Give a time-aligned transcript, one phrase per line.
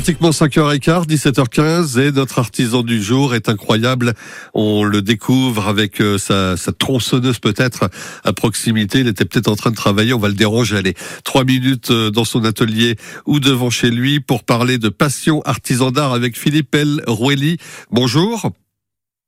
[0.00, 4.14] Pratiquement 5h15, 17h15 et notre artisan du jour est incroyable.
[4.54, 7.90] On le découvre avec euh, sa, sa tronçonneuse peut-être
[8.24, 9.00] à proximité.
[9.00, 10.14] Il était peut-être en train de travailler.
[10.14, 10.78] On va le déranger.
[10.78, 12.96] Allez, trois minutes euh, dans son atelier
[13.26, 17.02] ou devant chez lui pour parler de passion artisan d'art avec Philippe L.
[17.06, 17.58] Rouelli.
[17.90, 18.52] Bonjour.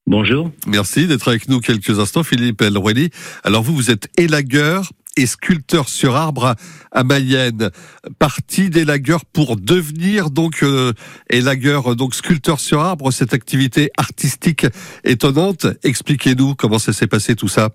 [0.06, 0.50] Bonjour.
[0.66, 2.78] Merci d'être avec nous quelques instants, Philippe L.
[2.78, 3.10] Rouelli.
[3.44, 6.54] Alors vous, vous êtes élagueur et sculpteur sur arbre
[6.90, 7.70] à Mayenne,
[8.18, 10.92] parti d'élagueur pour devenir donc euh,
[11.30, 14.66] élagueur, donc sculpteur sur arbre, cette activité artistique
[15.04, 15.66] étonnante.
[15.82, 17.70] Expliquez-nous comment ça s'est passé tout ça.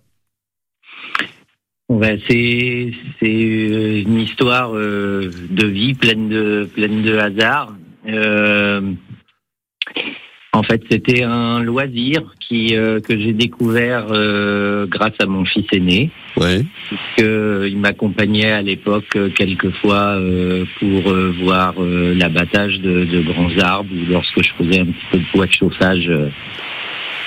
[1.90, 7.74] Ouais, c'est c'est euh, une histoire euh, de vie pleine de pleine de hasard.
[8.08, 8.92] Euh,
[10.54, 15.66] en fait, c'était un loisir qui euh, que j'ai découvert euh, grâce à mon fils
[15.72, 16.10] aîné.
[16.36, 16.64] Ouais.
[17.18, 20.20] il m'accompagnait à l'époque euh, quelquefois
[20.80, 21.14] pour
[21.44, 25.46] voir l'abattage de, de, grands arbres ou lorsque je faisais un petit peu de bois
[25.46, 26.10] de chauffage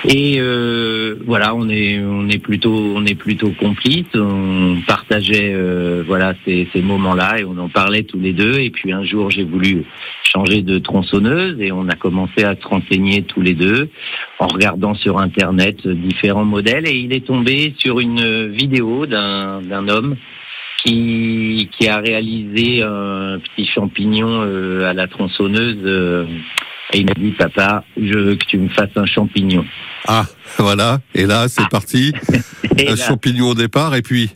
[0.09, 4.07] et euh, voilà, on est on est plutôt on est plutôt complices.
[4.15, 8.59] On partageait euh, voilà ces, ces moments-là et on en parlait tous les deux.
[8.61, 9.84] Et puis un jour, j'ai voulu
[10.25, 13.91] changer de tronçonneuse et on a commencé à se renseigner tous les deux
[14.39, 16.89] en regardant sur internet différents modèles.
[16.89, 20.17] Et il est tombé sur une vidéo d'un d'un homme
[20.83, 26.27] qui qui a réalisé un petit champignon euh, à la tronçonneuse.
[26.92, 29.64] Et il m'a dit, papa, je veux que tu me fasses un champignon.
[30.06, 30.27] Ah,
[30.58, 31.00] voilà.
[31.14, 32.12] Et là, c'est parti.
[32.88, 34.30] un champignon au départ, et puis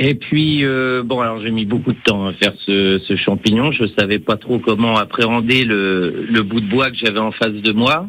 [0.00, 3.72] et puis, euh, bon, alors j'ai mis beaucoup de temps à faire ce, ce champignon.
[3.72, 7.54] Je savais pas trop comment appréhender le, le bout de bois que j'avais en face
[7.54, 8.08] de moi.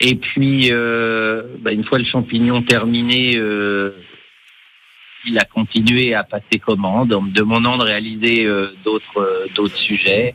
[0.00, 3.92] Et puis, euh, bah, une fois le champignon terminé, euh,
[5.26, 10.34] il a continué à passer commande en me demandant de réaliser euh, d'autres d'autres sujets.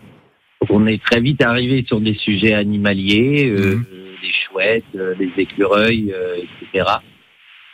[0.70, 3.50] On est très vite arrivé sur des sujets animaliers.
[3.50, 3.86] Euh, mmh
[4.22, 6.90] des chouettes, euh, des écureuils, euh, etc.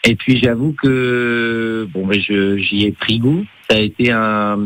[0.03, 3.45] Et puis j'avoue que bon, mais j'y ai pris goût.
[3.69, 4.59] Ça a été un,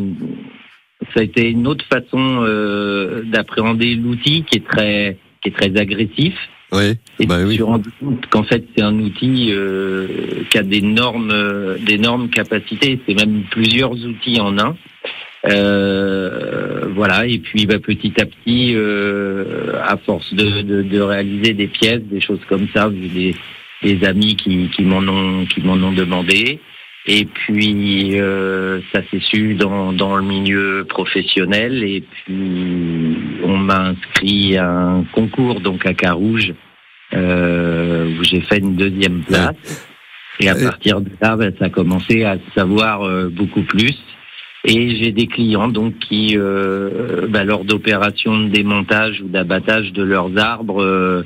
[1.13, 5.78] ça a été une autre façon euh, d'appréhender l'outil qui est très, qui est très
[5.79, 6.34] agressif.
[6.72, 6.97] Oui.
[7.19, 10.07] Et bah je me suis rendu compte qu'en fait c'est un outil euh,
[10.51, 11.34] qui a d'énormes,
[11.79, 13.00] d'énormes capacités.
[13.07, 14.75] C'est même plusieurs outils en un.
[15.45, 21.53] Euh, voilà, et puis bah, petit à petit, euh, à force de, de, de, réaliser
[21.53, 23.35] des pièces, des choses comme ça, des,
[23.81, 26.59] des amis qui, qui m'en ont qui m'en ont demandé.
[27.05, 31.83] Et puis euh, ça s'est su dans, dans le milieu professionnel.
[31.83, 36.53] Et puis on m'a inscrit à un concours donc à Carouge
[37.13, 39.88] euh, où j'ai fait une deuxième place.
[40.41, 43.97] Et à partir de là, ben, ça a commencé à savoir euh, beaucoup plus.
[44.66, 50.03] Et j'ai des clients donc qui, euh, bah, lors d'opérations de démontage ou d'abattage de
[50.03, 51.24] leurs arbres, euh,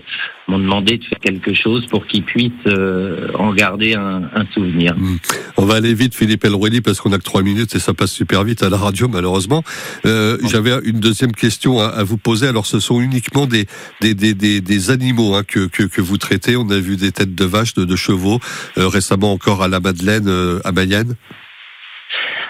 [0.48, 4.96] m'ont demandé de faire quelque chose pour qu'ils puissent euh, en garder un, un souvenir.
[4.96, 5.18] Mmh.
[5.58, 8.12] On va aller vite, Philippe Elrouelli, parce qu'on a que trois minutes et ça passe
[8.12, 9.64] super vite à la radio, malheureusement.
[10.06, 12.48] Euh, J'avais une deuxième question à, à, vous poser.
[12.48, 13.66] Alors, ce sont uniquement des
[14.02, 16.56] des, des, des, des animaux hein, que, que, que, vous traitez.
[16.56, 18.40] On a vu des têtes de vaches, de, de chevaux,
[18.78, 20.30] euh, récemment encore à la Madeleine,
[20.64, 21.16] à Mayenne.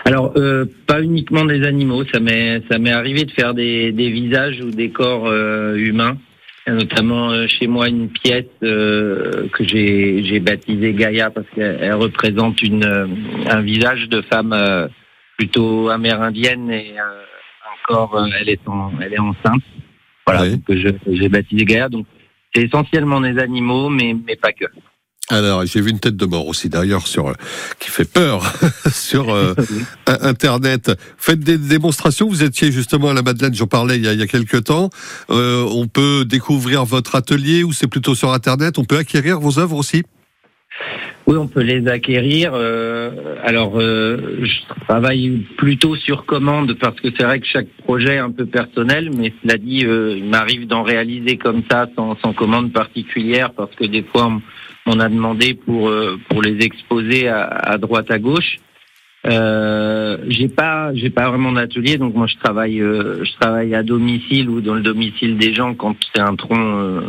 [0.05, 4.09] Alors, euh, pas uniquement des animaux, ça m'est ça m'est arrivé de faire des, des
[4.09, 6.17] visages ou des corps euh, humains.
[6.67, 12.61] Notamment euh, chez moi une pièce euh, que j'ai j'ai baptisée Gaïa parce qu'elle représente
[12.61, 12.85] une
[13.49, 14.55] un visage de femme
[15.37, 19.63] plutôt amérindienne et un corps elle est en, elle est enceinte.
[20.25, 20.63] Voilà, donc
[21.07, 21.89] j'ai baptisé Gaïa.
[21.89, 22.05] Donc
[22.53, 24.65] c'est essentiellement des animaux, mais mais pas que.
[25.29, 27.33] Alors, j'ai vu une tête de mort aussi d'ailleurs sur euh,
[27.79, 28.43] qui fait peur
[28.91, 29.53] sur euh,
[30.05, 30.91] internet.
[31.17, 32.27] Faites des démonstrations.
[32.27, 34.65] Vous étiez justement à la Madeleine, j'en parlais il y a, il y a quelques
[34.65, 34.89] temps.
[35.29, 38.77] Euh, on peut découvrir votre atelier ou c'est plutôt sur internet?
[38.77, 40.03] On peut acquérir vos œuvres aussi?
[41.25, 42.51] Oui, on peut les acquérir.
[42.53, 48.17] Euh, alors, je travaille plutôt sur commande parce que c'est vrai que chaque projet est
[48.17, 52.73] un peu personnel, mais cela dit, il m'arrive d'en réaliser comme ça sans, sans, commande
[52.73, 54.41] particulière parce que des fois, on
[54.91, 58.57] a demandé pour euh, pour les exposer à, à droite à gauche.
[59.25, 63.81] Euh, j'ai pas j'ai pas vraiment d'atelier donc moi je travaille euh, je travaille à
[63.81, 67.01] domicile ou dans le domicile des gens quand c'est un tronc euh,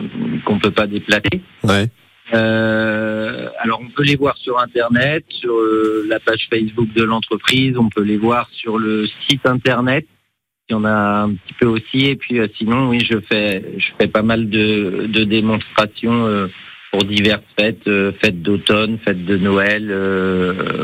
[0.44, 1.42] qu'on peut pas déplacer.
[1.64, 1.88] Ouais.
[2.32, 5.54] Euh, alors on peut les voir sur internet, sur
[6.08, 10.06] la page Facebook de l'entreprise, on peut les voir sur le site internet.
[10.68, 13.88] Il y en a un petit peu aussi et puis sinon oui je fais je
[13.98, 16.48] fais pas mal de, de démonstrations
[16.94, 19.88] pour diverses fêtes, fêtes d'automne, fêtes de Noël,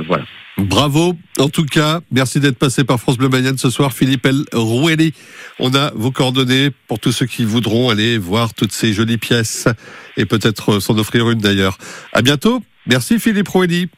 [0.09, 0.25] voilà.
[0.59, 4.45] Bravo, en tout cas, merci d'être passé par France Bleu Mayenne ce soir, Philippe El
[4.53, 5.15] Roueli.
[5.61, 9.69] On a vos coordonnées pour tous ceux qui voudront aller voir toutes ces jolies pièces
[10.17, 11.79] et peut-être s'en offrir une d'ailleurs.
[12.13, 12.61] À bientôt.
[12.87, 13.89] Merci Philippe Roueli.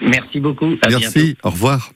[0.00, 0.76] Merci beaucoup.
[0.88, 1.36] merci.
[1.42, 1.92] Au revoir.